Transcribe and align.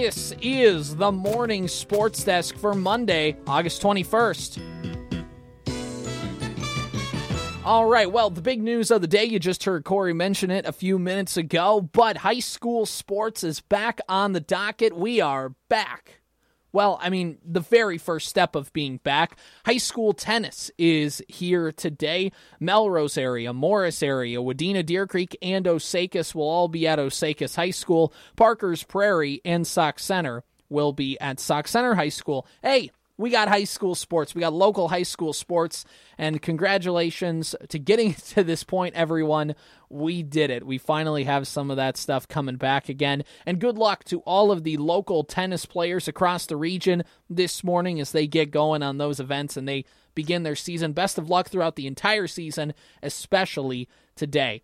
This 0.00 0.32
is 0.40 0.94
the 0.94 1.10
morning 1.10 1.66
sports 1.66 2.22
desk 2.22 2.56
for 2.56 2.72
Monday, 2.72 3.36
August 3.48 3.82
21st. 3.82 4.62
All 7.64 7.84
right, 7.86 8.10
well, 8.10 8.30
the 8.30 8.40
big 8.40 8.62
news 8.62 8.92
of 8.92 9.00
the 9.00 9.08
day, 9.08 9.24
you 9.24 9.40
just 9.40 9.64
heard 9.64 9.82
Corey 9.82 10.12
mention 10.12 10.52
it 10.52 10.66
a 10.66 10.72
few 10.72 11.00
minutes 11.00 11.36
ago, 11.36 11.80
but 11.80 12.18
high 12.18 12.38
school 12.38 12.86
sports 12.86 13.42
is 13.42 13.60
back 13.60 14.00
on 14.08 14.34
the 14.34 14.40
docket. 14.40 14.96
We 14.96 15.20
are 15.20 15.56
back 15.68 16.20
well, 16.72 16.98
I 17.02 17.10
mean, 17.10 17.38
the 17.44 17.60
very 17.60 17.98
first 17.98 18.28
step 18.28 18.54
of 18.54 18.72
being 18.72 18.98
back. 18.98 19.38
High 19.64 19.78
school 19.78 20.12
tennis 20.12 20.70
is 20.78 21.22
here 21.28 21.72
today. 21.72 22.32
Melrose 22.60 23.16
area, 23.16 23.52
Morris 23.52 24.02
area, 24.02 24.38
Wadena, 24.38 24.84
Deer 24.84 25.06
Creek, 25.06 25.36
and 25.40 25.66
Osakis 25.66 26.34
will 26.34 26.48
all 26.48 26.68
be 26.68 26.86
at 26.86 26.98
Osakis 26.98 27.56
High 27.56 27.70
School. 27.70 28.12
Parker's 28.36 28.82
Prairie 28.82 29.40
and 29.44 29.66
Sauk 29.66 29.98
Centre 29.98 30.44
will 30.68 30.92
be 30.92 31.18
at 31.20 31.40
Sauk 31.40 31.66
Centre 31.66 31.94
High 31.94 32.10
School. 32.10 32.46
Hey, 32.62 32.90
we 33.18 33.30
got 33.30 33.48
high 33.48 33.64
school 33.64 33.94
sports. 33.94 34.34
We 34.34 34.40
got 34.40 34.54
local 34.54 34.88
high 34.88 35.02
school 35.02 35.32
sports. 35.32 35.84
And 36.16 36.40
congratulations 36.40 37.54
to 37.68 37.78
getting 37.78 38.14
to 38.34 38.44
this 38.44 38.64
point, 38.64 38.94
everyone. 38.94 39.54
We 39.90 40.22
did 40.22 40.50
it. 40.50 40.64
We 40.64 40.78
finally 40.78 41.24
have 41.24 41.48
some 41.48 41.70
of 41.70 41.76
that 41.76 41.96
stuff 41.96 42.28
coming 42.28 42.56
back 42.56 42.88
again. 42.88 43.24
And 43.44 43.60
good 43.60 43.76
luck 43.76 44.04
to 44.04 44.20
all 44.20 44.52
of 44.52 44.62
the 44.62 44.76
local 44.76 45.24
tennis 45.24 45.66
players 45.66 46.08
across 46.08 46.46
the 46.46 46.56
region 46.56 47.02
this 47.28 47.64
morning 47.64 48.00
as 48.00 48.12
they 48.12 48.26
get 48.26 48.50
going 48.50 48.82
on 48.82 48.98
those 48.98 49.18
events 49.20 49.56
and 49.56 49.68
they 49.68 49.84
begin 50.14 50.44
their 50.44 50.56
season. 50.56 50.92
Best 50.92 51.18
of 51.18 51.28
luck 51.28 51.48
throughout 51.48 51.76
the 51.76 51.86
entire 51.86 52.26
season, 52.28 52.72
especially 53.02 53.88
today. 54.14 54.62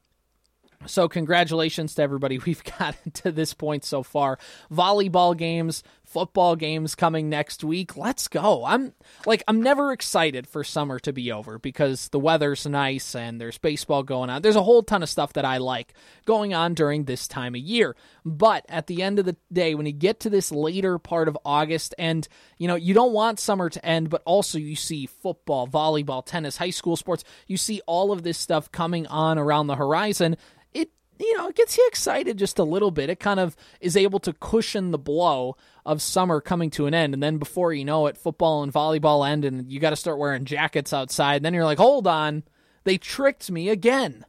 So, 0.86 1.08
congratulations 1.08 1.94
to 1.94 2.02
everybody 2.02 2.38
we've 2.46 2.64
gotten 2.64 3.10
to 3.12 3.32
this 3.32 3.54
point 3.54 3.84
so 3.84 4.02
far. 4.02 4.38
Volleyball 4.72 5.36
games, 5.36 5.82
football 6.14 6.54
games 6.54 6.94
coming 6.94 7.28
next 7.28 7.64
week. 7.64 7.96
Let's 7.96 8.28
go. 8.28 8.64
I'm 8.64 8.92
like, 9.26 9.42
I'm 9.48 9.60
never 9.60 9.90
excited 9.90 10.46
for 10.46 10.62
summer 10.62 11.00
to 11.00 11.12
be 11.12 11.32
over 11.32 11.58
because 11.58 12.08
the 12.10 12.20
weather's 12.20 12.64
nice 12.66 13.16
and 13.16 13.40
there's 13.40 13.58
baseball 13.58 14.04
going 14.04 14.30
on. 14.30 14.40
There's 14.40 14.54
a 14.54 14.62
whole 14.62 14.84
ton 14.84 15.02
of 15.02 15.08
stuff 15.08 15.32
that 15.32 15.44
I 15.44 15.58
like 15.58 15.92
going 16.24 16.54
on 16.54 16.74
during 16.74 17.04
this 17.04 17.26
time 17.26 17.56
of 17.56 17.60
year. 17.60 17.96
But 18.24 18.64
at 18.68 18.86
the 18.86 19.02
end 19.02 19.18
of 19.18 19.24
the 19.24 19.36
day, 19.52 19.74
when 19.74 19.86
you 19.86 19.92
get 19.92 20.20
to 20.20 20.30
this 20.30 20.52
later 20.52 21.00
part 21.00 21.26
of 21.26 21.36
August 21.44 21.96
and, 21.98 22.28
you 22.58 22.68
know, 22.68 22.76
you 22.76 22.94
don't 22.94 23.12
want 23.12 23.40
summer 23.40 23.68
to 23.68 23.84
end, 23.84 24.08
but 24.08 24.22
also 24.24 24.56
you 24.56 24.76
see 24.76 25.06
football, 25.06 25.66
volleyball, 25.66 26.24
tennis, 26.24 26.58
high 26.58 26.70
school 26.70 26.94
sports, 26.94 27.24
you 27.48 27.56
see 27.56 27.80
all 27.88 28.12
of 28.12 28.22
this 28.22 28.38
stuff 28.38 28.70
coming 28.70 29.08
on 29.08 29.36
around 29.36 29.66
the 29.66 29.74
horizon 29.74 30.36
It 30.72 30.90
you 31.18 31.36
know, 31.36 31.48
it 31.48 31.56
gets 31.56 31.76
you 31.76 31.84
excited 31.88 32.38
just 32.38 32.58
a 32.58 32.64
little 32.64 32.90
bit. 32.90 33.10
It 33.10 33.20
kind 33.20 33.40
of 33.40 33.56
is 33.80 33.96
able 33.96 34.20
to 34.20 34.32
cushion 34.32 34.90
the 34.90 34.98
blow 34.98 35.56
of 35.86 36.00
summer 36.00 36.40
coming 36.40 36.70
to 36.70 36.86
an 36.86 36.94
end. 36.94 37.14
And 37.14 37.22
then 37.22 37.38
before 37.38 37.72
you 37.72 37.84
know 37.84 38.06
it, 38.06 38.16
football 38.16 38.62
and 38.62 38.72
volleyball 38.72 39.28
end, 39.28 39.44
and 39.44 39.70
you 39.70 39.80
got 39.80 39.90
to 39.90 39.96
start 39.96 40.18
wearing 40.18 40.44
jackets 40.44 40.92
outside. 40.92 41.36
And 41.36 41.44
then 41.44 41.54
you're 41.54 41.64
like, 41.64 41.78
hold 41.78 42.06
on, 42.06 42.44
they 42.84 42.98
tricked 42.98 43.50
me 43.50 43.68
again. 43.68 44.24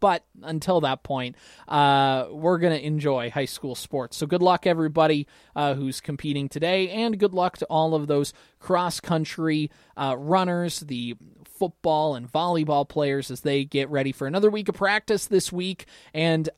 But 0.00 0.24
until 0.42 0.80
that 0.80 1.02
point, 1.02 1.36
uh, 1.68 2.26
we're 2.30 2.58
going 2.58 2.72
to 2.72 2.84
enjoy 2.84 3.30
high 3.30 3.44
school 3.44 3.74
sports. 3.74 4.16
So 4.16 4.26
good 4.26 4.40
luck, 4.40 4.66
everybody 4.66 5.26
uh, 5.54 5.74
who's 5.74 6.00
competing 6.00 6.48
today, 6.48 6.88
and 6.88 7.18
good 7.18 7.34
luck 7.34 7.58
to 7.58 7.66
all 7.66 7.94
of 7.94 8.06
those 8.06 8.32
cross 8.58 8.98
country 8.98 9.70
uh, 9.98 10.16
runners, 10.18 10.80
the 10.80 11.16
football 11.44 12.14
and 12.14 12.32
volleyball 12.32 12.88
players 12.88 13.30
as 13.30 13.42
they 13.42 13.66
get 13.66 13.90
ready 13.90 14.12
for 14.12 14.26
another 14.26 14.50
week 14.50 14.70
of 14.70 14.74
practice 14.74 15.26
this 15.26 15.52
week. 15.52 15.84
And 16.14 16.48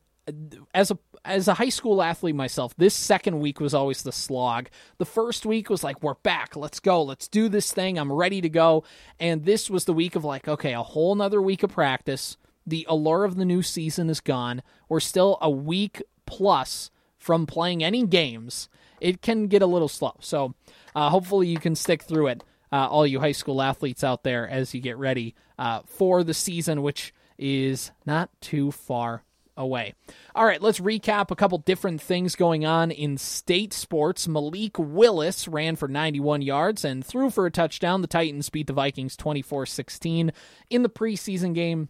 as 0.72 0.92
a 0.92 0.98
as 1.24 1.48
a 1.48 1.54
high 1.54 1.68
school 1.68 2.02
athlete 2.02 2.34
myself, 2.34 2.74
this 2.76 2.94
second 2.94 3.40
week 3.40 3.60
was 3.60 3.74
always 3.74 4.02
the 4.02 4.12
slog. 4.12 4.68
The 4.98 5.04
first 5.04 5.46
week 5.46 5.70
was 5.70 5.84
like, 5.84 6.02
we're 6.02 6.14
back, 6.14 6.56
let's 6.56 6.80
go, 6.80 7.02
let's 7.02 7.28
do 7.28 7.48
this 7.48 7.72
thing, 7.72 7.98
I'm 7.98 8.12
ready 8.12 8.40
to 8.40 8.48
go. 8.48 8.84
And 9.20 9.44
this 9.44 9.70
was 9.70 9.84
the 9.84 9.92
week 9.92 10.16
of 10.16 10.24
like, 10.24 10.48
okay, 10.48 10.72
a 10.72 10.82
whole 10.82 11.14
nother 11.14 11.40
week 11.40 11.62
of 11.62 11.70
practice. 11.70 12.36
The 12.66 12.86
allure 12.88 13.24
of 13.24 13.36
the 13.36 13.44
new 13.44 13.62
season 13.62 14.08
is 14.10 14.20
gone. 14.20 14.62
We're 14.88 15.00
still 15.00 15.38
a 15.40 15.50
week 15.50 16.02
plus 16.26 16.90
from 17.18 17.46
playing 17.46 17.82
any 17.82 18.06
games. 18.06 18.68
It 19.00 19.22
can 19.22 19.46
get 19.46 19.62
a 19.62 19.66
little 19.66 19.88
slow. 19.88 20.16
So 20.20 20.54
uh, 20.94 21.10
hopefully 21.10 21.48
you 21.48 21.58
can 21.58 21.74
stick 21.74 22.02
through 22.02 22.28
it 22.28 22.44
uh, 22.72 22.88
all 22.88 23.06
you 23.06 23.20
high 23.20 23.32
school 23.32 23.60
athletes 23.60 24.02
out 24.02 24.24
there 24.24 24.48
as 24.48 24.74
you 24.74 24.80
get 24.80 24.96
ready 24.96 25.34
uh, 25.58 25.80
for 25.84 26.24
the 26.24 26.34
season, 26.34 26.82
which 26.82 27.12
is 27.38 27.90
not 28.06 28.30
too 28.40 28.70
far 28.70 29.24
away. 29.56 29.94
All 30.34 30.44
right, 30.44 30.60
let's 30.60 30.80
recap 30.80 31.30
a 31.30 31.36
couple 31.36 31.58
different 31.58 32.00
things 32.00 32.36
going 32.36 32.64
on 32.64 32.90
in 32.90 33.18
state 33.18 33.72
sports. 33.72 34.26
Malik 34.26 34.78
Willis 34.78 35.48
ran 35.48 35.76
for 35.76 35.88
91 35.88 36.42
yards 36.42 36.84
and 36.84 37.04
threw 37.04 37.30
for 37.30 37.46
a 37.46 37.50
touchdown. 37.50 38.02
The 38.02 38.08
Titans 38.08 38.50
beat 38.50 38.66
the 38.66 38.72
Vikings 38.72 39.16
24 39.16 39.66
16 39.66 40.32
in 40.70 40.82
the 40.82 40.88
preseason 40.88 41.54
game. 41.54 41.88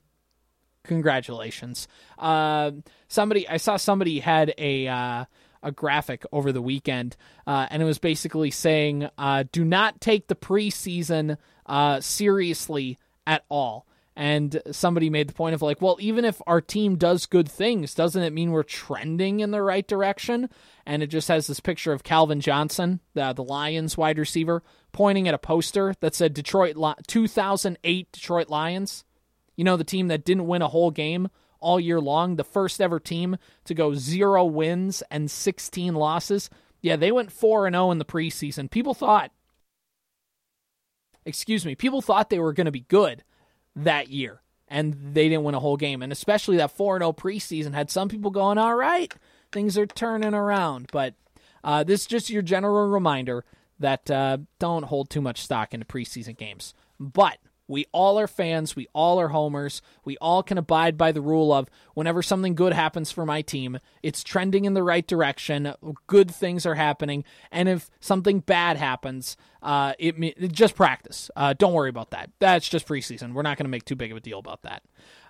Congratulations. 0.84 1.86
Uh, 2.18 2.72
somebody, 3.08 3.48
I 3.48 3.56
saw 3.56 3.76
somebody 3.76 4.20
had 4.20 4.54
a. 4.58 4.88
Uh, 4.88 5.24
a 5.64 5.70
graphic 5.70 6.26
over 6.32 6.50
the 6.50 6.60
weekend, 6.60 7.16
uh, 7.46 7.68
and 7.70 7.80
it 7.80 7.84
was 7.84 8.00
basically 8.00 8.50
saying, 8.50 9.08
uh, 9.16 9.44
"Do 9.52 9.64
not 9.64 10.00
take 10.00 10.26
the 10.26 10.34
preseason 10.34 11.36
uh, 11.66 12.00
seriously 12.00 12.98
at 13.28 13.44
all." 13.48 13.86
And 14.14 14.60
somebody 14.70 15.08
made 15.08 15.28
the 15.28 15.34
point 15.34 15.54
of 15.54 15.62
like, 15.62 15.80
well, 15.80 15.96
even 15.98 16.26
if 16.26 16.42
our 16.46 16.60
team 16.60 16.96
does 16.96 17.24
good 17.24 17.48
things, 17.48 17.94
doesn't 17.94 18.22
it 18.22 18.32
mean 18.32 18.50
we're 18.50 18.62
trending 18.62 19.40
in 19.40 19.52
the 19.52 19.62
right 19.62 19.86
direction? 19.86 20.50
And 20.84 21.02
it 21.02 21.06
just 21.06 21.28
has 21.28 21.46
this 21.46 21.60
picture 21.60 21.92
of 21.92 22.04
Calvin 22.04 22.40
Johnson, 22.40 23.00
the, 23.14 23.32
the 23.32 23.44
Lions 23.44 23.96
wide 23.96 24.18
receiver, 24.18 24.62
pointing 24.92 25.28
at 25.28 25.34
a 25.34 25.38
poster 25.38 25.94
that 26.00 26.14
said 26.14 26.34
Detroit 26.34 26.76
2008 27.06 28.12
Detroit 28.12 28.50
Lions. 28.50 29.04
You 29.56 29.64
know, 29.64 29.78
the 29.78 29.84
team 29.84 30.08
that 30.08 30.24
didn't 30.24 30.46
win 30.46 30.62
a 30.62 30.68
whole 30.68 30.90
game 30.90 31.28
all 31.60 31.80
year 31.80 32.00
long, 32.00 32.36
the 32.36 32.44
first 32.44 32.80
ever 32.80 33.00
team 33.00 33.38
to 33.64 33.74
go 33.74 33.94
zero 33.94 34.44
wins 34.44 35.02
and 35.10 35.30
16 35.30 35.94
losses. 35.94 36.50
Yeah, 36.82 36.96
they 36.96 37.12
went 37.12 37.32
4 37.32 37.66
and 37.66 37.74
0 37.74 37.92
in 37.92 37.98
the 37.98 38.04
preseason. 38.04 38.70
People 38.70 38.92
thought, 38.92 39.30
excuse 41.24 41.64
me, 41.64 41.74
people 41.74 42.02
thought 42.02 42.28
they 42.28 42.40
were 42.40 42.52
going 42.52 42.66
to 42.66 42.72
be 42.72 42.80
good 42.80 43.22
that 43.76 44.08
year, 44.08 44.42
and 44.68 44.96
they 45.12 45.28
didn't 45.28 45.44
win 45.44 45.54
a 45.54 45.60
whole 45.60 45.76
game. 45.76 46.02
And 46.02 46.12
especially 46.12 46.56
that 46.58 46.76
4 46.76 46.98
0 46.98 47.12
preseason 47.12 47.74
had 47.74 47.90
some 47.90 48.08
people 48.08 48.30
going, 48.30 48.58
all 48.58 48.76
right, 48.76 49.14
things 49.50 49.76
are 49.78 49.86
turning 49.86 50.34
around. 50.34 50.88
But 50.92 51.14
uh, 51.64 51.84
this 51.84 52.02
is 52.02 52.06
just 52.06 52.30
your 52.30 52.42
general 52.42 52.88
reminder 52.88 53.44
that 53.78 54.10
uh, 54.10 54.38
don't 54.58 54.84
hold 54.84 55.10
too 55.10 55.20
much 55.20 55.42
stock 55.42 55.74
into 55.74 55.86
preseason 55.86 56.36
games. 56.36 56.74
But 56.98 57.38
we 57.68 57.86
all 57.92 58.18
are 58.18 58.26
fans. 58.26 58.76
We 58.76 58.88
all 58.92 59.20
are 59.20 59.28
homers. 59.28 59.82
We 60.04 60.16
all 60.18 60.42
can 60.42 60.58
abide 60.58 60.98
by 60.98 61.12
the 61.12 61.20
rule 61.20 61.52
of 61.52 61.70
whenever 61.94 62.22
something 62.22 62.54
good 62.54 62.72
happens 62.72 63.10
for 63.10 63.24
my 63.24 63.40
team, 63.40 63.78
it's 64.02 64.22
trending 64.22 64.64
in 64.64 64.74
the 64.74 64.82
right 64.82 65.06
direction. 65.06 65.74
Good 66.06 66.30
things 66.30 66.66
are 66.66 66.74
happening. 66.74 67.24
And 67.50 67.68
if 67.68 67.88
something 68.00 68.40
bad 68.40 68.76
happens, 68.76 69.36
uh, 69.62 69.92
it, 69.98 70.52
just 70.52 70.74
practice. 70.74 71.30
Uh, 71.36 71.54
don't 71.56 71.72
worry 71.72 71.88
about 71.88 72.10
that. 72.10 72.30
That's 72.40 72.68
just 72.68 72.86
preseason. 72.86 73.32
We're 73.32 73.42
not 73.42 73.56
going 73.56 73.64
to 73.64 73.70
make 73.70 73.84
too 73.84 73.94
big 73.94 74.10
of 74.10 74.16
a 74.16 74.20
deal 74.20 74.40
about 74.40 74.62
that. 74.62 74.82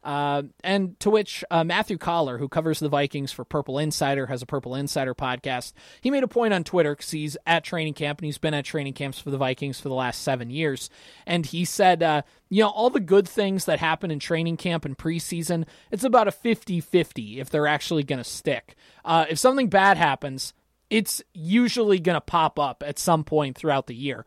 Uh, 0.03 0.43
and 0.65 0.99
to 1.01 1.11
which 1.11 1.45
uh, 1.51 1.63
Matthew 1.63 1.97
Coller, 1.99 2.39
who 2.39 2.49
covers 2.49 2.81
the 2.81 2.89
Vikings 2.89 3.31
for 3.31 3.45
Purple 3.45 3.79
Insider, 3.79 4.27
has 4.27 4.43
a 4.43 4.47
Purple 4.47 4.75
Insider 4.75 5.15
podcast. 5.15 5.75
He 6.01 6.11
made 6.11 6.25
a 6.25 6.29
point 6.29 6.55
on 6.55 6.65
Twitter 6.65 6.97
because 6.97 7.11
he's 7.11 7.37
at 7.47 7.63
training 7.63 7.95
camp 7.95 8.19
and 8.19 8.27
he's 8.27 8.39
been 8.39 8.55
at 8.55 8.65
training 8.65 8.95
camps 8.95 9.19
for 9.19 9.31
the 9.31 9.37
Vikings 9.37 9.79
for 9.79 9.89
the 9.89 9.95
last 9.95 10.23
seven 10.23 10.51
years. 10.51 10.91
And 11.27 11.47
he 11.47 11.65
said, 11.65 12.03
uh, 12.03 12.23
you 12.49 12.63
know, 12.63 12.71
all 12.71 12.91
the 12.91 13.01
good 13.01 13.29
things 13.29 13.67
that 13.67 13.79
happen 13.79 14.11
in 14.11 14.19
training 14.19 14.57
camp 14.57 14.85
and 14.85 14.99
preseason, 14.99 15.67
it's 15.91 16.05
about 16.05 16.27
a 16.27 16.33
50 16.33 16.81
50 16.81 17.39
if 17.39 17.51
they're 17.51 17.67
actually 17.67 18.03
going 18.03 18.19
to 18.19 18.25
stick. 18.25 18.75
Uh, 19.05 19.27
if 19.29 19.39
something 19.39 19.69
bad 19.69 19.99
happens, 19.99 20.53
it's 20.93 21.23
usually 21.33 21.99
going 21.99 22.17
to 22.17 22.21
pop 22.21 22.59
up 22.59 22.85
at 22.87 22.99
some 22.99 23.25
point 23.25 23.57
throughout 23.57 23.87
the 23.87 23.95
year. 23.95 24.27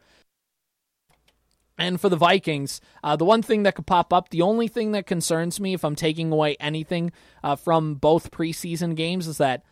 And 1.78 2.02
for 2.02 2.10
the 2.10 2.16
Vikings, 2.16 2.82
uh, 3.04 3.16
the 3.16 3.24
one 3.24 3.44
thing 3.44 3.62
that 3.64 3.76
could 3.76 3.86
pop 3.86 4.12
up, 4.12 4.30
the 4.30 4.42
only 4.42 4.68
thing 4.68 4.92
that 4.94 5.06
concerns 5.06 5.60
me 5.60 5.76
if 5.76 5.86
I'm 5.86 5.96
taking 5.96 6.32
away 6.32 6.58
anything 6.60 7.12
uh, 7.44 7.56
from 7.56 7.94
both 7.94 8.32
preseason 8.32 8.96
games 8.96 9.28
is 9.28 9.38
that, 9.38 9.64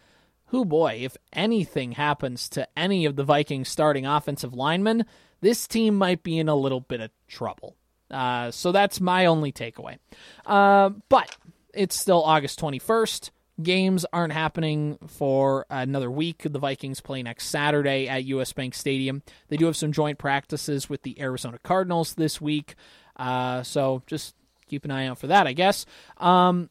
who 0.47 0.65
boy, 0.65 0.99
if 1.01 1.17
anything 1.31 1.93
happens 1.93 2.47
to 2.49 2.67
any 2.77 3.05
of 3.05 3.15
the 3.15 3.23
Vikings 3.23 3.69
starting 3.69 4.05
offensive 4.05 4.53
linemen, 4.53 5.05
this 5.41 5.67
team 5.67 5.95
might 5.95 6.21
be 6.21 6.37
in 6.37 6.47
a 6.47 6.55
little 6.55 6.81
bit 6.81 7.01
of 7.01 7.09
trouble. 7.27 7.75
Uh, 8.11 8.51
so 8.51 8.71
that's 8.71 9.01
my 9.01 9.25
only 9.25 9.51
takeaway. 9.51 9.97
Uh, 10.45 10.91
but 11.09 11.35
it's 11.73 11.95
still 11.99 12.21
August 12.21 12.59
21st 12.59 13.31
games 13.61 14.05
aren't 14.11 14.33
happening 14.33 14.97
for 15.07 15.65
another 15.69 16.09
week. 16.09 16.43
The 16.43 16.59
Vikings 16.59 17.01
play 17.01 17.21
next 17.21 17.47
Saturday 17.47 18.07
at 18.07 18.25
US 18.25 18.53
Bank 18.53 18.73
Stadium. 18.73 19.21
They 19.49 19.57
do 19.57 19.65
have 19.65 19.77
some 19.77 19.91
joint 19.91 20.17
practices 20.17 20.89
with 20.89 21.03
the 21.03 21.19
Arizona 21.21 21.59
Cardinals 21.63 22.15
this 22.15 22.41
week. 22.41 22.75
Uh, 23.15 23.63
so 23.63 24.01
just 24.07 24.35
keep 24.67 24.85
an 24.85 24.91
eye 24.91 25.07
out 25.07 25.19
for 25.19 25.27
that, 25.27 25.45
I 25.45 25.53
guess. 25.53 25.85
Um, 26.17 26.69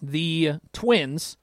the 0.00 0.54
Twins 0.72 1.36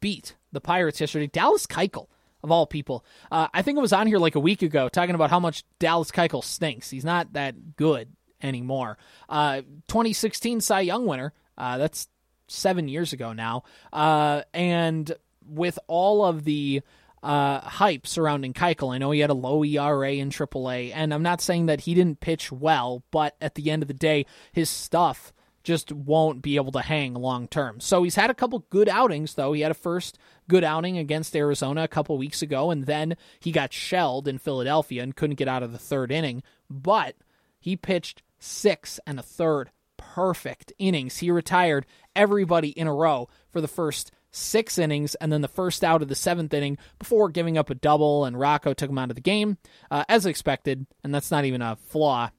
beat 0.00 0.36
the 0.52 0.60
Pirates 0.60 1.00
yesterday. 1.00 1.26
Dallas 1.26 1.66
Keuchel 1.66 2.08
of 2.42 2.50
all 2.50 2.66
people. 2.66 3.04
Uh, 3.30 3.48
I 3.52 3.62
think 3.62 3.76
it 3.76 3.82
was 3.82 3.92
on 3.92 4.06
here 4.06 4.18
like 4.18 4.34
a 4.34 4.40
week 4.40 4.62
ago 4.62 4.88
talking 4.88 5.14
about 5.14 5.30
how 5.30 5.40
much 5.40 5.64
Dallas 5.78 6.10
Keuchel 6.10 6.44
stinks. 6.44 6.90
He's 6.90 7.04
not 7.04 7.32
that 7.34 7.76
good 7.76 8.08
anymore. 8.42 8.96
Uh, 9.28 9.62
2016 9.88 10.60
Cy 10.60 10.80
Young 10.80 11.06
winner. 11.06 11.32
Uh, 11.56 11.78
that's 11.78 12.08
seven 12.48 12.88
years 12.88 13.12
ago 13.12 13.32
now. 13.32 13.62
Uh, 13.92 14.42
and 14.52 15.12
with 15.46 15.78
all 15.86 16.24
of 16.24 16.44
the 16.44 16.82
uh, 17.22 17.60
hype 17.60 18.06
surrounding 18.06 18.52
Keuchel, 18.52 18.94
I 18.94 18.98
know 18.98 19.10
he 19.10 19.20
had 19.20 19.30
a 19.30 19.34
low 19.34 19.64
ERA 19.64 20.12
in 20.12 20.30
AAA, 20.30 20.92
and 20.94 21.12
I'm 21.12 21.22
not 21.22 21.40
saying 21.40 21.66
that 21.66 21.82
he 21.82 21.94
didn't 21.94 22.20
pitch 22.20 22.50
well, 22.50 23.02
but 23.10 23.36
at 23.40 23.54
the 23.54 23.70
end 23.70 23.82
of 23.82 23.88
the 23.88 23.94
day, 23.94 24.26
his 24.52 24.70
stuff 24.70 25.32
just 25.64 25.92
won't 25.92 26.40
be 26.40 26.56
able 26.56 26.72
to 26.72 26.80
hang 26.80 27.14
long 27.14 27.46
term. 27.48 27.80
So 27.80 28.02
he's 28.02 28.14
had 28.14 28.30
a 28.30 28.34
couple 28.34 28.64
good 28.70 28.88
outings, 28.88 29.34
though. 29.34 29.52
He 29.52 29.60
had 29.60 29.70
a 29.70 29.74
first 29.74 30.18
good 30.48 30.64
outing 30.64 30.96
against 30.96 31.36
Arizona 31.36 31.82
a 31.82 31.88
couple 31.88 32.16
weeks 32.16 32.40
ago, 32.40 32.70
and 32.70 32.86
then 32.86 33.16
he 33.40 33.52
got 33.52 33.72
shelled 33.72 34.28
in 34.28 34.38
Philadelphia 34.38 35.02
and 35.02 35.14
couldn't 35.14 35.36
get 35.36 35.48
out 35.48 35.62
of 35.62 35.72
the 35.72 35.78
third 35.78 36.10
inning. 36.10 36.42
But 36.70 37.16
he 37.60 37.76
pitched 37.76 38.22
six 38.38 39.00
and 39.06 39.18
a 39.18 39.22
third 39.22 39.70
perfect 39.98 40.72
innings. 40.78 41.18
He 41.18 41.30
retired 41.30 41.84
everybody 42.16 42.70
in 42.70 42.86
a 42.86 42.94
row 42.94 43.28
for 43.50 43.60
the 43.60 43.68
first 43.68 44.10
six 44.30 44.78
innings 44.78 45.14
and 45.16 45.32
then 45.32 45.40
the 45.40 45.48
first 45.48 45.82
out 45.82 46.02
of 46.02 46.08
the 46.08 46.14
seventh 46.14 46.52
inning 46.52 46.78
before 46.98 47.28
giving 47.28 47.56
up 47.56 47.70
a 47.70 47.74
double 47.74 48.24
and 48.24 48.38
Rocco 48.38 48.74
took 48.74 48.90
him 48.90 48.98
out 48.98 49.10
of 49.10 49.14
the 49.14 49.22
game 49.22 49.56
uh, 49.90 50.04
as 50.08 50.26
expected. 50.26 50.86
And 51.02 51.14
that's 51.14 51.30
not 51.30 51.44
even 51.44 51.62
a 51.62 51.76
flaw. 51.76 52.30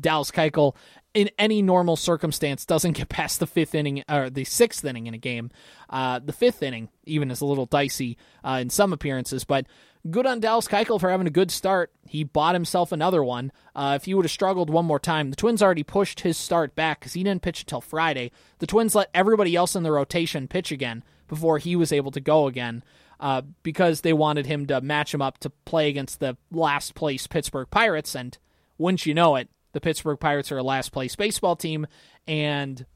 Dallas 0.00 0.30
Keuchel 0.30 0.76
in 1.14 1.30
any 1.38 1.62
normal 1.62 1.96
circumstance 1.96 2.64
doesn't 2.64 2.92
get 2.92 3.08
past 3.08 3.40
the 3.40 3.46
fifth 3.46 3.74
inning 3.74 4.04
or 4.08 4.30
the 4.30 4.44
sixth 4.44 4.84
inning 4.84 5.06
in 5.06 5.14
a 5.14 5.18
game. 5.18 5.50
Uh, 5.88 6.18
the 6.18 6.32
fifth 6.32 6.62
inning 6.62 6.88
even 7.04 7.30
is 7.30 7.40
a 7.40 7.46
little 7.46 7.66
dicey 7.66 8.16
uh, 8.44 8.58
in 8.60 8.70
some 8.70 8.92
appearances 8.92 9.44
but 9.44 9.66
good 10.10 10.26
on 10.26 10.40
Dallas 10.40 10.68
Keuchel 10.68 11.00
for 11.00 11.10
having 11.10 11.26
a 11.26 11.30
good 11.30 11.50
start. 11.50 11.92
He 12.06 12.24
bought 12.24 12.54
himself 12.54 12.92
another 12.92 13.22
one. 13.22 13.52
Uh, 13.74 13.94
if 13.96 14.04
he 14.04 14.14
would 14.14 14.24
have 14.24 14.32
struggled 14.32 14.70
one 14.70 14.84
more 14.84 14.98
time, 14.98 15.30
the 15.30 15.36
Twins 15.36 15.62
already 15.62 15.82
pushed 15.82 16.20
his 16.20 16.36
start 16.36 16.74
back 16.74 17.00
because 17.00 17.12
he 17.12 17.22
didn't 17.22 17.42
pitch 17.42 17.62
until 17.62 17.80
Friday. 17.80 18.30
The 18.58 18.66
Twins 18.66 18.94
let 18.94 19.10
everybody 19.12 19.56
else 19.56 19.74
in 19.74 19.82
the 19.82 19.92
rotation 19.92 20.48
pitch 20.48 20.72
again 20.72 21.04
before 21.26 21.58
he 21.58 21.76
was 21.76 21.92
able 21.92 22.10
to 22.12 22.20
go 22.20 22.46
again 22.46 22.82
uh, 23.20 23.42
because 23.62 24.00
they 24.00 24.12
wanted 24.12 24.46
him 24.46 24.66
to 24.66 24.80
match 24.80 25.12
him 25.12 25.22
up 25.22 25.38
to 25.38 25.50
play 25.50 25.88
against 25.88 26.20
the 26.20 26.36
last 26.50 26.94
place 26.94 27.26
Pittsburgh 27.26 27.68
Pirates. 27.70 28.14
And 28.14 28.36
wouldn't 28.78 29.06
you 29.06 29.14
know 29.14 29.36
it, 29.36 29.48
the 29.72 29.80
Pittsburgh 29.80 30.20
Pirates 30.20 30.50
are 30.52 30.58
a 30.58 30.62
last 30.62 30.92
place 30.92 31.16
baseball 31.16 31.56
team, 31.56 31.86
and 32.26 32.86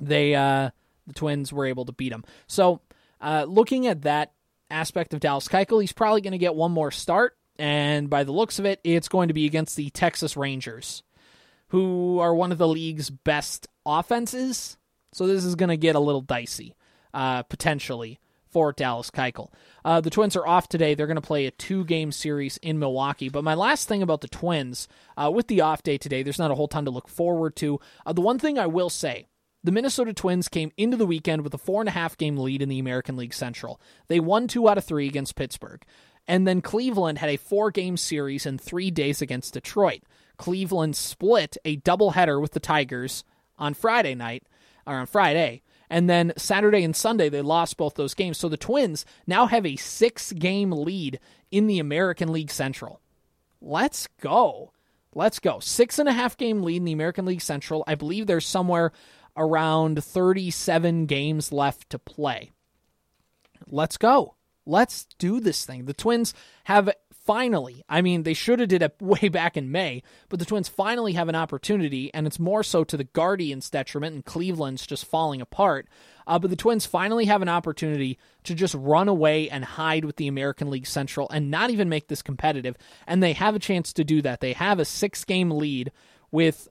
they 0.00 0.34
uh, 0.34 0.70
the 1.06 1.14
Twins 1.14 1.52
were 1.52 1.66
able 1.66 1.84
to 1.86 1.92
beat 1.92 2.10
them. 2.10 2.24
So 2.46 2.80
uh, 3.20 3.46
looking 3.48 3.86
at 3.86 4.02
that 4.02 4.32
aspect 4.70 5.14
of 5.14 5.20
Dallas 5.20 5.48
Keuchel, 5.48 5.80
he's 5.80 5.92
probably 5.92 6.20
going 6.20 6.32
to 6.32 6.38
get 6.38 6.54
one 6.54 6.72
more 6.72 6.90
start, 6.90 7.36
and 7.58 8.08
by 8.08 8.24
the 8.24 8.32
looks 8.32 8.58
of 8.58 8.66
it, 8.66 8.80
it's 8.84 9.08
going 9.08 9.28
to 9.28 9.34
be 9.34 9.46
against 9.46 9.76
the 9.76 9.90
Texas 9.90 10.36
Rangers, 10.36 11.02
who 11.68 12.18
are 12.18 12.34
one 12.34 12.52
of 12.52 12.58
the 12.58 12.68
league's 12.68 13.10
best 13.10 13.68
offenses. 13.84 14.76
So 15.12 15.26
this 15.26 15.44
is 15.44 15.54
going 15.54 15.70
to 15.70 15.76
get 15.76 15.96
a 15.96 16.00
little 16.00 16.20
dicey, 16.20 16.74
uh, 17.14 17.42
potentially 17.44 18.20
for 18.50 18.72
Dallas 18.72 19.10
Keuchel. 19.10 19.50
Uh, 19.84 20.00
the 20.00 20.10
Twins 20.10 20.36
are 20.36 20.46
off 20.46 20.68
today. 20.68 20.94
They're 20.94 21.06
going 21.06 21.16
to 21.16 21.20
play 21.20 21.46
a 21.46 21.50
two-game 21.50 22.12
series 22.12 22.56
in 22.58 22.78
Milwaukee. 22.78 23.28
But 23.28 23.44
my 23.44 23.54
last 23.54 23.88
thing 23.88 24.02
about 24.02 24.22
the 24.22 24.28
Twins, 24.28 24.88
uh, 25.16 25.30
with 25.30 25.48
the 25.48 25.60
off 25.60 25.82
day 25.82 25.98
today, 25.98 26.22
there's 26.22 26.38
not 26.38 26.50
a 26.50 26.54
whole 26.54 26.68
ton 26.68 26.84
to 26.86 26.90
look 26.90 27.08
forward 27.08 27.56
to. 27.56 27.78
Uh, 28.06 28.12
the 28.12 28.20
one 28.20 28.38
thing 28.38 28.58
I 28.58 28.66
will 28.66 28.90
say 28.90 29.26
the 29.68 29.72
Minnesota 29.72 30.14
Twins 30.14 30.48
came 30.48 30.72
into 30.78 30.96
the 30.96 31.04
weekend 31.04 31.42
with 31.42 31.52
a 31.52 31.58
four 31.58 31.82
and 31.82 31.90
a 31.90 31.92
half 31.92 32.16
game 32.16 32.38
lead 32.38 32.62
in 32.62 32.70
the 32.70 32.78
American 32.78 33.18
League 33.18 33.34
Central. 33.34 33.78
They 34.06 34.18
won 34.18 34.48
two 34.48 34.66
out 34.66 34.78
of 34.78 34.84
three 34.84 35.06
against 35.06 35.36
Pittsburgh. 35.36 35.82
And 36.26 36.48
then 36.48 36.62
Cleveland 36.62 37.18
had 37.18 37.28
a 37.28 37.36
four 37.36 37.70
game 37.70 37.98
series 37.98 38.46
in 38.46 38.56
three 38.56 38.90
days 38.90 39.20
against 39.20 39.52
Detroit. 39.52 40.04
Cleveland 40.38 40.96
split 40.96 41.58
a 41.66 41.76
doubleheader 41.76 42.40
with 42.40 42.52
the 42.52 42.60
Tigers 42.60 43.24
on 43.58 43.74
Friday 43.74 44.14
night, 44.14 44.44
or 44.86 44.94
on 44.94 45.04
Friday. 45.04 45.60
And 45.90 46.08
then 46.08 46.32
Saturday 46.38 46.82
and 46.82 46.96
Sunday, 46.96 47.28
they 47.28 47.42
lost 47.42 47.76
both 47.76 47.94
those 47.94 48.14
games. 48.14 48.38
So 48.38 48.48
the 48.48 48.56
Twins 48.56 49.04
now 49.26 49.44
have 49.48 49.66
a 49.66 49.76
six 49.76 50.32
game 50.32 50.72
lead 50.72 51.20
in 51.50 51.66
the 51.66 51.78
American 51.78 52.32
League 52.32 52.50
Central. 52.50 53.02
Let's 53.60 54.08
go. 54.22 54.72
Let's 55.14 55.40
go. 55.40 55.58
Six 55.60 55.98
and 55.98 56.08
a 56.08 56.12
half 56.12 56.38
game 56.38 56.62
lead 56.62 56.76
in 56.76 56.84
the 56.84 56.92
American 56.92 57.26
League 57.26 57.42
Central. 57.42 57.84
I 57.86 57.96
believe 57.96 58.26
there's 58.26 58.46
somewhere 58.46 58.92
around 59.36 60.02
37 60.02 61.06
games 61.06 61.52
left 61.52 61.90
to 61.90 61.98
play. 61.98 62.50
Let's 63.68 63.96
go. 63.96 64.34
Let's 64.66 65.06
do 65.18 65.40
this 65.40 65.64
thing. 65.64 65.86
The 65.86 65.94
Twins 65.94 66.34
have 66.64 66.90
finally, 67.28 67.84
I 67.90 68.00
mean, 68.00 68.22
they 68.22 68.32
should 68.32 68.58
have 68.58 68.70
did 68.70 68.80
it 68.80 68.96
way 69.00 69.28
back 69.28 69.58
in 69.58 69.70
May, 69.70 70.02
but 70.30 70.38
the 70.38 70.46
Twins 70.46 70.70
finally 70.70 71.12
have 71.12 71.28
an 71.28 71.34
opportunity, 71.34 72.12
and 72.14 72.26
it's 72.26 72.38
more 72.38 72.62
so 72.62 72.84
to 72.84 72.96
the 72.96 73.04
Guardians' 73.04 73.68
detriment, 73.68 74.14
and 74.14 74.24
Cleveland's 74.24 74.86
just 74.86 75.04
falling 75.04 75.42
apart. 75.42 75.88
Uh, 76.26 76.38
but 76.38 76.48
the 76.48 76.56
Twins 76.56 76.86
finally 76.86 77.26
have 77.26 77.42
an 77.42 77.48
opportunity 77.50 78.18
to 78.44 78.54
just 78.54 78.74
run 78.74 79.08
away 79.08 79.50
and 79.50 79.62
hide 79.62 80.06
with 80.06 80.16
the 80.16 80.26
American 80.26 80.70
League 80.70 80.86
Central 80.86 81.28
and 81.28 81.50
not 81.50 81.68
even 81.68 81.90
make 81.90 82.08
this 82.08 82.22
competitive. 82.22 82.76
And 83.06 83.22
they 83.22 83.34
have 83.34 83.54
a 83.54 83.58
chance 83.58 83.92
to 83.92 84.04
do 84.04 84.22
that. 84.22 84.40
They 84.40 84.54
have 84.54 84.78
a 84.78 84.86
six 84.86 85.24
game 85.24 85.50
lead 85.50 85.92
with 86.30 86.66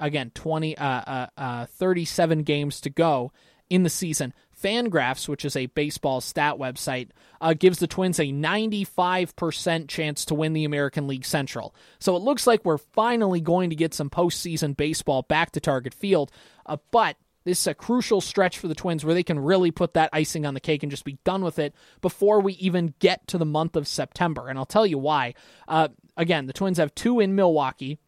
again 0.00 0.30
20 0.34 0.76
uh, 0.76 0.84
uh, 0.84 1.26
uh, 1.36 1.66
37 1.66 2.42
games 2.42 2.80
to 2.80 2.90
go 2.90 3.32
in 3.68 3.82
the 3.82 3.90
season 3.90 4.32
fangraphs 4.60 5.28
which 5.28 5.44
is 5.44 5.56
a 5.56 5.66
baseball 5.66 6.20
stat 6.20 6.56
website 6.56 7.10
uh, 7.40 7.52
gives 7.52 7.78
the 7.78 7.86
twins 7.86 8.18
a 8.18 8.24
95% 8.24 9.88
chance 9.88 10.24
to 10.24 10.34
win 10.34 10.52
the 10.52 10.64
american 10.64 11.06
league 11.06 11.24
central 11.24 11.74
so 11.98 12.16
it 12.16 12.22
looks 12.22 12.46
like 12.46 12.64
we're 12.64 12.78
finally 12.78 13.40
going 13.40 13.70
to 13.70 13.76
get 13.76 13.92
some 13.92 14.10
postseason 14.10 14.76
baseball 14.76 15.22
back 15.22 15.50
to 15.50 15.60
target 15.60 15.92
field 15.92 16.30
uh, 16.66 16.76
but 16.90 17.16
this 17.46 17.60
is 17.60 17.66
a 17.68 17.74
crucial 17.74 18.20
stretch 18.20 18.58
for 18.58 18.66
the 18.66 18.74
Twins 18.74 19.04
where 19.04 19.14
they 19.14 19.22
can 19.22 19.38
really 19.38 19.70
put 19.70 19.94
that 19.94 20.10
icing 20.12 20.44
on 20.44 20.54
the 20.54 20.60
cake 20.60 20.82
and 20.82 20.90
just 20.90 21.04
be 21.04 21.18
done 21.22 21.44
with 21.44 21.60
it 21.60 21.76
before 22.00 22.40
we 22.40 22.54
even 22.54 22.92
get 22.98 23.24
to 23.28 23.38
the 23.38 23.46
month 23.46 23.76
of 23.76 23.86
September. 23.86 24.48
And 24.48 24.58
I'll 24.58 24.66
tell 24.66 24.84
you 24.84 24.98
why. 24.98 25.34
Uh, 25.68 25.88
again, 26.16 26.46
the 26.46 26.52
Twins 26.52 26.78
have 26.78 26.92
two 26.96 27.20
in 27.20 27.36
Milwaukee, 27.36 28.00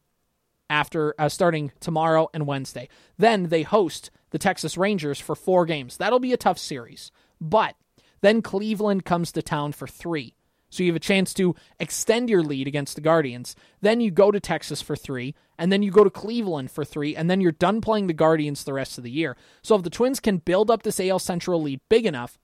after 0.71 1.15
uh, 1.19 1.29
starting 1.29 1.73
tomorrow 1.81 2.29
and 2.35 2.47
Wednesday. 2.47 2.89
Then 3.17 3.45
they 3.45 3.63
host 3.63 4.11
the 4.31 4.39
Texas 4.39 4.77
Rangers 4.77 5.21
for 5.21 5.35
four 5.35 5.67
games. 5.67 5.97
That'll 5.97 6.21
be 6.21 6.33
a 6.33 6.39
tough 6.39 6.59
series. 6.59 7.11
But 7.41 7.77
then 8.21 8.43
Cleveland 8.43 9.05
comes 9.05 9.33
to 9.33 9.43
town 9.43 9.73
for 9.73 9.87
three. 9.87 10.35
So 10.71 10.83
you 10.83 10.91
have 10.91 10.97
a 10.97 11.01
chance 11.01 11.33
to 11.35 11.55
extend 11.81 12.29
your 12.29 12.43
lead 12.43 12.69
against 12.69 12.95
the 12.95 13.01
Guardians. 13.01 13.57
Then 13.81 14.01
you 14.01 14.11
go 14.11 14.31
to 14.31 14.41
Texas 14.41 14.83
for 14.83 14.95
three, 14.95 15.35
and 15.59 15.73
then 15.73 15.83
you 15.83 15.91
go 15.91 16.05
to 16.05 16.11
Cleveland 16.11 16.71
for 16.71 16.85
three, 16.85 17.17
and 17.17 17.31
then 17.31 17.41
you're 17.41 17.53
done 17.53 17.81
playing 17.81 18.07
the 18.07 18.13
Guardians 18.13 18.65
the 18.65 18.75
rest 18.75 18.99
of 18.99 19.05
the 19.05 19.11
year. 19.11 19.37
So 19.63 19.77
if 19.77 19.83
the 19.83 19.91
Twins 19.91 20.21
can 20.21 20.39
build 20.39 20.71
up 20.71 20.83
this 20.83 21.01
AL 21.01 21.21
Central 21.21 21.63
lead 21.63 21.81
big 21.89 22.05
enough 22.05 22.39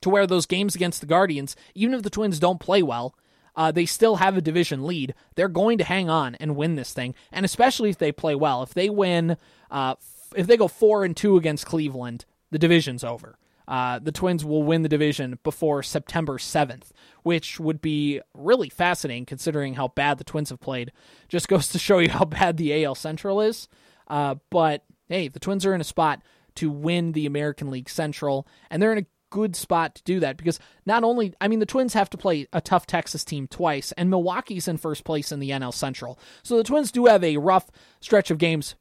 to 0.00 0.08
where 0.08 0.26
those 0.26 0.46
games 0.46 0.76
against 0.76 1.00
the 1.00 1.06
Guardians, 1.06 1.56
even 1.74 1.94
if 1.94 2.02
the 2.02 2.10
Twins 2.10 2.38
don't 2.38 2.60
play 2.60 2.82
well, 2.82 3.14
uh, 3.54 3.72
they 3.72 3.86
still 3.86 4.16
have 4.16 4.36
a 4.36 4.42
division 4.42 4.86
lead. 4.86 5.14
They're 5.34 5.48
going 5.48 5.78
to 5.78 5.84
hang 5.84 6.08
on 6.08 6.34
and 6.36 6.56
win 6.56 6.76
this 6.76 6.92
thing, 6.92 7.14
and 7.30 7.44
especially 7.44 7.90
if 7.90 7.98
they 7.98 8.12
play 8.12 8.34
well. 8.34 8.62
If 8.62 8.74
they 8.74 8.88
win, 8.88 9.36
uh, 9.70 9.96
f- 9.98 10.32
if 10.36 10.46
they 10.46 10.56
go 10.56 10.68
four 10.68 11.04
and 11.04 11.16
two 11.16 11.36
against 11.36 11.66
Cleveland, 11.66 12.24
the 12.50 12.58
division's 12.58 13.04
over. 13.04 13.38
Uh, 13.68 13.98
the 13.98 14.12
Twins 14.12 14.44
will 14.44 14.62
win 14.62 14.82
the 14.82 14.88
division 14.88 15.38
before 15.44 15.82
September 15.82 16.36
7th, 16.36 16.90
which 17.22 17.60
would 17.60 17.80
be 17.80 18.20
really 18.34 18.68
fascinating 18.68 19.24
considering 19.24 19.74
how 19.74 19.88
bad 19.88 20.18
the 20.18 20.24
Twins 20.24 20.50
have 20.50 20.60
played. 20.60 20.92
Just 21.28 21.48
goes 21.48 21.68
to 21.68 21.78
show 21.78 21.98
you 21.98 22.10
how 22.10 22.24
bad 22.24 22.56
the 22.56 22.84
AL 22.84 22.96
Central 22.96 23.40
is. 23.40 23.68
Uh, 24.08 24.36
but 24.50 24.84
hey, 25.08 25.28
the 25.28 25.40
Twins 25.40 25.64
are 25.64 25.74
in 25.74 25.80
a 25.80 25.84
spot 25.84 26.22
to 26.56 26.70
win 26.70 27.12
the 27.12 27.26
American 27.26 27.70
League 27.70 27.88
Central, 27.88 28.46
and 28.70 28.82
they're 28.82 28.92
in 28.92 28.98
a 28.98 29.06
good 29.32 29.56
spot 29.56 29.94
to 29.94 30.02
do 30.04 30.20
that 30.20 30.36
because 30.36 30.60
not 30.84 31.02
only, 31.02 31.34
I 31.40 31.48
mean, 31.48 31.58
the 31.58 31.66
Twins 31.66 31.94
have 31.94 32.10
to 32.10 32.18
play 32.18 32.46
a 32.52 32.60
tough 32.60 32.86
Texas 32.86 33.24
team 33.24 33.48
twice, 33.48 33.90
and 33.92 34.10
Milwaukee's 34.10 34.68
in 34.68 34.76
first 34.76 35.04
place 35.04 35.32
in 35.32 35.40
the 35.40 35.50
NL 35.50 35.72
Central. 35.72 36.18
So 36.42 36.56
the 36.56 36.62
Twins 36.62 36.92
do 36.92 37.06
have 37.06 37.24
a 37.24 37.38
rough 37.38 37.70
stretch 38.00 38.30
of 38.30 38.38
games. 38.38 38.76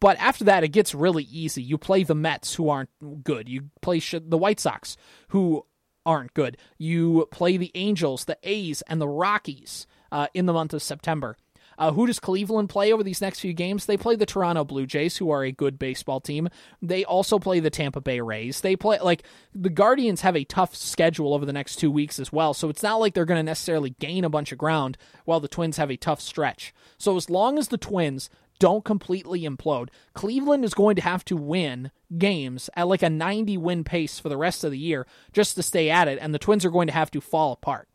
But 0.00 0.16
after 0.18 0.44
that, 0.44 0.64
it 0.64 0.68
gets 0.68 0.94
really 0.94 1.24
easy. 1.24 1.62
You 1.62 1.76
play 1.76 2.04
the 2.04 2.14
Mets, 2.14 2.54
who 2.54 2.70
aren't 2.70 2.88
good. 3.22 3.50
You 3.50 3.64
play 3.82 4.00
the 4.00 4.38
White 4.38 4.58
Sox, 4.58 4.96
who 5.28 5.66
aren't 6.06 6.32
good. 6.32 6.56
You 6.78 7.28
play 7.30 7.58
the 7.58 7.70
Angels, 7.74 8.24
the 8.24 8.38
A's, 8.42 8.82
and 8.88 8.98
the 8.98 9.08
Rockies 9.08 9.86
uh, 10.10 10.28
in 10.32 10.46
the 10.46 10.54
month 10.54 10.72
of 10.72 10.82
September. 10.82 11.36
Uh, 11.80 11.92
who 11.92 12.06
does 12.06 12.20
Cleveland 12.20 12.68
play 12.68 12.92
over 12.92 13.02
these 13.02 13.22
next 13.22 13.40
few 13.40 13.54
games? 13.54 13.86
They 13.86 13.96
play 13.96 14.14
the 14.14 14.26
Toronto 14.26 14.64
Blue 14.64 14.86
Jays, 14.86 15.16
who 15.16 15.30
are 15.30 15.42
a 15.42 15.50
good 15.50 15.78
baseball 15.78 16.20
team. 16.20 16.50
They 16.82 17.06
also 17.06 17.38
play 17.38 17.58
the 17.58 17.70
Tampa 17.70 18.02
Bay 18.02 18.20
Rays. 18.20 18.60
They 18.60 18.76
play 18.76 18.98
like 19.00 19.22
the 19.54 19.70
Guardians 19.70 20.20
have 20.20 20.36
a 20.36 20.44
tough 20.44 20.76
schedule 20.76 21.32
over 21.32 21.46
the 21.46 21.54
next 21.54 21.76
two 21.76 21.90
weeks 21.90 22.20
as 22.20 22.30
well. 22.30 22.52
So 22.52 22.68
it's 22.68 22.82
not 22.82 23.00
like 23.00 23.14
they're 23.14 23.24
going 23.24 23.38
to 23.38 23.42
necessarily 23.42 23.90
gain 23.98 24.24
a 24.24 24.28
bunch 24.28 24.52
of 24.52 24.58
ground 24.58 24.98
while 25.24 25.40
the 25.40 25.48
Twins 25.48 25.78
have 25.78 25.90
a 25.90 25.96
tough 25.96 26.20
stretch. 26.20 26.74
So 26.98 27.16
as 27.16 27.30
long 27.30 27.58
as 27.58 27.68
the 27.68 27.78
Twins 27.78 28.28
don't 28.58 28.84
completely 28.84 29.40
implode, 29.44 29.88
Cleveland 30.12 30.66
is 30.66 30.74
going 30.74 30.96
to 30.96 31.02
have 31.02 31.24
to 31.24 31.36
win 31.36 31.92
games 32.18 32.68
at 32.76 32.88
like 32.88 33.02
a 33.02 33.08
90 33.08 33.56
win 33.56 33.84
pace 33.84 34.18
for 34.18 34.28
the 34.28 34.36
rest 34.36 34.64
of 34.64 34.70
the 34.70 34.78
year 34.78 35.06
just 35.32 35.54
to 35.54 35.62
stay 35.62 35.88
at 35.88 36.08
it, 36.08 36.18
and 36.20 36.34
the 36.34 36.38
Twins 36.38 36.66
are 36.66 36.70
going 36.70 36.88
to 36.88 36.92
have 36.92 37.10
to 37.12 37.22
fall 37.22 37.52
apart 37.52 37.88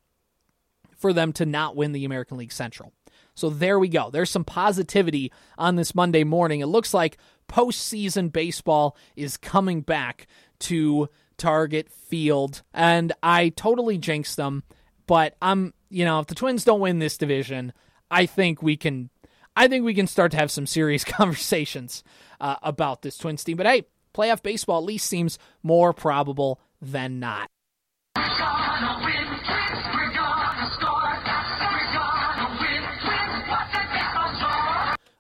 for 0.98 1.13
them 1.13 1.32
to 1.34 1.46
not 1.46 1.75
win 1.75 1.92
the 1.92 2.04
American 2.04 2.38
League 2.38 2.51
Central. 2.51 2.92
So 3.36 3.50
there 3.50 3.77
we 3.80 3.89
go. 3.89 4.10
There's 4.10 4.32
some 4.32 4.46
positivity 4.46 5.32
on 5.58 5.75
this 5.75 5.94
Monday 5.94 6.24
morning. 6.24 6.62
It 6.62 6.68
looks 6.68 6.94
like 6.94 7.18
postseason 7.48 8.32
baseball 8.32 8.98
is 9.15 9.38
coming 9.38 9.82
back 9.82 10.27
to 10.60 11.10
Target 11.38 11.92
Field, 11.92 12.63
and 12.74 13.13
I 13.22 13.50
totally 13.50 13.98
jinxed 13.98 14.38
them. 14.38 14.63
But 15.06 15.36
I'm, 15.42 15.74
you 15.89 16.06
know, 16.06 16.20
if 16.20 16.27
the 16.27 16.36
Twins 16.36 16.63
don't 16.63 16.80
win 16.80 17.00
this 17.00 17.18
division, 17.18 17.74
I 18.10 18.25
think 18.25 18.63
we 18.63 18.77
can, 18.77 19.10
I 19.56 19.68
think 19.68 19.86
we 19.86 19.94
can 19.94 20.08
start 20.08 20.32
to 20.32 20.38
have 20.38 20.50
some 20.50 20.65
serious 20.65 21.04
conversations 21.06 22.04
uh, 22.39 22.56
about 22.63 23.01
this 23.01 23.18
Twins 23.18 23.44
team. 23.44 23.58
But 23.58 23.68
hey, 23.68 23.84
playoff 24.13 24.42
baseball 24.42 24.80
at 24.80 24.86
least 24.86 25.08
seems 25.08 25.38
more 25.62 25.94
probable 25.94 26.62
than 26.82 27.20
not. 27.20 27.50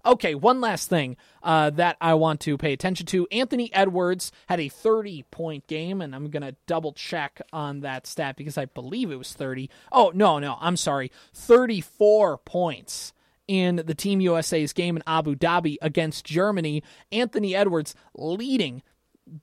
Okay, 0.05 0.35
one 0.35 0.61
last 0.61 0.87
thing 0.87 1.17
uh, 1.41 1.71
that 1.71 1.97
I 1.99 2.13
want 2.13 2.39
to 2.41 2.57
pay 2.57 2.73
attention 2.73 3.07
to. 3.07 3.27
Anthony 3.31 3.73
Edwards 3.73 4.31
had 4.47 4.59
a 4.59 4.69
30 4.69 5.23
point 5.31 5.65
game, 5.67 5.99
and 6.01 6.13
I'm 6.13 6.29
going 6.29 6.43
to 6.43 6.55
double 6.67 6.93
check 6.93 7.41
on 7.51 7.79
that 7.81 8.05
stat 8.05 8.35
because 8.35 8.57
I 8.57 8.65
believe 8.65 9.09
it 9.09 9.15
was 9.15 9.33
30. 9.33 9.69
Oh, 9.91 10.11
no, 10.13 10.37
no, 10.37 10.57
I'm 10.61 10.77
sorry. 10.77 11.11
34 11.33 12.37
points 12.39 13.13
in 13.47 13.77
the 13.77 13.95
Team 13.95 14.21
USA's 14.21 14.73
game 14.73 14.95
in 14.95 15.03
Abu 15.07 15.35
Dhabi 15.35 15.77
against 15.81 16.25
Germany. 16.25 16.83
Anthony 17.11 17.55
Edwards 17.55 17.95
leading 18.13 18.83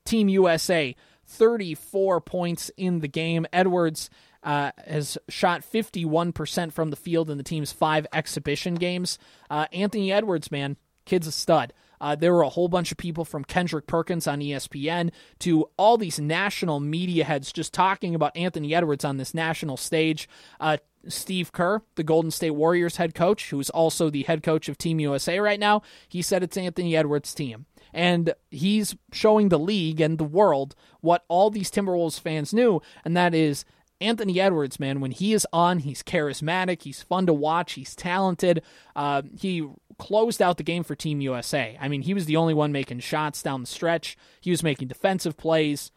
Team 0.05 0.29
USA 0.29 0.95
34 1.27 2.21
points 2.21 2.71
in 2.77 3.01
the 3.01 3.09
game. 3.09 3.47
Edwards 3.53 4.11
uh, 4.43 4.73
has 4.87 5.19
shot 5.29 5.63
51% 5.63 6.73
from 6.73 6.91
the 6.91 6.97
field 6.97 7.31
in 7.31 7.39
the 7.39 7.45
team's 7.45 7.73
five 7.73 8.07
exhibition 8.13 8.75
games. 8.75 9.19
Uh, 9.49 9.67
Anthony 9.73 10.13
Edwards, 10.13 10.51
man, 10.51 10.77
kid's 11.05 11.27
a 11.27 11.33
stud. 11.33 11.73
Uh, 12.01 12.17
there 12.17 12.33
were 12.33 12.43
a 12.43 12.49
whole 12.49 12.67
bunch 12.67 12.91
of 12.91 12.99
people 12.99 13.25
from 13.25 13.45
Kendrick 13.45 13.87
Perkins 13.87 14.27
on 14.27 14.41
ESPN 14.41 15.13
to 15.39 15.69
all 15.77 15.97
these 15.97 16.19
national 16.19 16.81
media 16.81 17.25
heads 17.25 17.53
just 17.53 17.73
talking 17.73 18.17
about 18.17 18.37
Anthony 18.37 18.75
Edwards 18.75 19.05
on 19.05 19.19
this 19.19 19.33
national 19.33 19.77
stage. 19.77 20.29
Uh, 20.59 20.79
Steve 21.07 21.53
Kerr, 21.53 21.83
the 21.95 22.03
Golden 22.03 22.33
State 22.33 22.51
Warriors 22.51 22.97
head 22.97 23.15
coach, 23.15 23.51
who 23.51 23.61
is 23.61 23.71
also 23.71 24.11
the 24.11 24.25
head 24.25 24.43
coach 24.43 24.69
of 24.69 24.79
Team 24.79 24.99
USA 24.99 25.39
right 25.39 25.61
now, 25.61 25.83
he 26.09 26.23
said 26.23 26.43
it's 26.43 26.57
Anthony 26.57 26.97
Edwards' 26.97 27.35
team. 27.35 27.67
And 27.93 28.35
he's 28.51 28.97
showing 29.13 29.49
the 29.49 29.59
league 29.59 30.01
and 30.01 30.19
the 30.19 30.25
world 30.25 30.75
what 31.01 31.25
all 31.29 31.51
these 31.51 31.71
Timberwolves 31.71 32.19
fans 32.19 32.53
knew, 32.53 32.81
and 33.05 33.17
that 33.17 33.35
is 33.35 33.65
Anthony 34.03 34.41
Edwards, 34.41 34.79
man, 34.79 35.01
when 35.01 35.13
he 35.13 35.33
is 35.33 35.47
on, 35.53 35.81
he's 35.81 36.03
charismatic, 36.03 36.83
he's 36.83 37.03
fun 37.03 37.27
to 37.27 37.33
watch, 37.33 37.73
he's 37.73 37.95
talented. 37.95 38.63
Uh, 38.95 39.23
he 39.39 39.67
closed 39.99 40.43
out 40.43 40.57
the 40.57 40.63
game 40.63 40.85
for 40.85 40.95
Team 40.95 41.21
USA. 41.21 41.77
I 41.81 41.89
mean, 41.89 42.03
he 42.03 42.15
was 42.15 42.27
the 42.27 42.37
only 42.37 42.55
one 42.55 42.73
making 42.73 43.01
shots 43.01 43.43
down 43.43 43.61
the 43.63 43.67
stretch, 43.67 44.17
he 44.41 44.51
was 44.51 44.63
making 44.63 44.89
defensive 44.89 45.37
plays. 45.37 45.91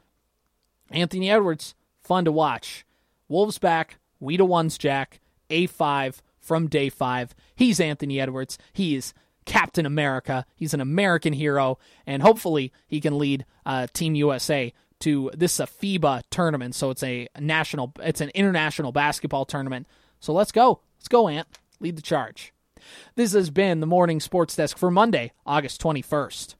Anthony 0.91 1.31
Edwards, 1.31 1.75
fun 2.01 2.25
to 2.25 2.31
watch. 2.31 2.85
Wolves 3.27 3.57
back, 3.57 3.97
we 4.19 4.37
to 4.37 4.45
ones, 4.45 4.77
Jack, 4.77 5.19
A5 5.49 6.19
from 6.39 6.67
day 6.67 6.89
five. 6.89 7.33
He's 7.55 7.79
Anthony 7.79 8.19
Edwards. 8.19 8.57
He 8.71 8.95
is 8.95 9.13
Captain 9.45 9.85
America. 9.85 10.45
He's 10.55 10.73
an 10.73 10.81
American 10.81 11.33
hero, 11.33 11.79
and 12.05 12.21
hopefully 12.21 12.71
he 12.87 13.01
can 13.01 13.17
lead 13.17 13.45
uh, 13.65 13.87
Team 13.93 14.15
USA 14.15 14.73
to 15.05 15.31
this 15.33 15.53
is 15.53 15.59
a 15.61 15.67
FIBA 15.67 16.23
tournament, 16.29 16.75
so 16.75 16.89
it's 16.89 17.03
a 17.03 17.27
national, 17.39 17.93
it's 18.01 18.21
an 18.21 18.29
international 18.35 18.91
basketball 18.91 19.45
tournament. 19.45 19.87
So 20.19 20.33
let's 20.33 20.51
go, 20.51 20.81
let's 20.99 21.07
go, 21.07 21.27
Ant, 21.27 21.47
lead 21.79 21.95
the 21.95 22.01
charge. 22.01 22.53
This 23.15 23.33
has 23.33 23.49
been 23.49 23.79
the 23.79 23.87
morning 23.87 24.19
sports 24.19 24.55
desk 24.55 24.77
for 24.77 24.91
Monday, 24.91 25.31
August 25.45 25.79
twenty 25.79 26.01
first. 26.01 26.55